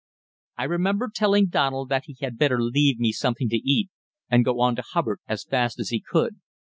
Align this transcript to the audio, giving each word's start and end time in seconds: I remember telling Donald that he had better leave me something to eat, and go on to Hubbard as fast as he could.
I 0.57 0.63
remember 0.63 1.11
telling 1.13 1.45
Donald 1.49 1.89
that 1.89 2.05
he 2.05 2.17
had 2.21 2.39
better 2.39 2.59
leave 2.59 2.97
me 2.97 3.11
something 3.11 3.49
to 3.49 3.57
eat, 3.57 3.91
and 4.31 4.43
go 4.43 4.59
on 4.59 4.75
to 4.77 4.81
Hubbard 4.81 5.19
as 5.27 5.43
fast 5.43 5.79
as 5.79 5.89
he 5.89 6.01
could. 6.01 6.37